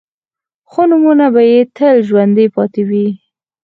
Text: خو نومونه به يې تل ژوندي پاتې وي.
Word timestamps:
خو 0.69 0.81
نومونه 0.89 1.27
به 1.33 1.41
يې 1.51 1.59
تل 1.77 1.95
ژوندي 2.07 2.45
پاتې 2.55 2.81
وي. 2.89 3.07